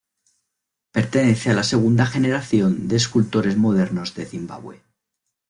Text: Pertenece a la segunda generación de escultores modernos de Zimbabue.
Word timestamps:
Pertenece 0.95 1.51
a 1.51 1.53
la 1.53 1.61
segunda 1.63 2.07
generación 2.07 2.87
de 2.87 2.95
escultores 2.95 3.55
modernos 3.55 4.15
de 4.15 4.25
Zimbabue. 4.25 4.81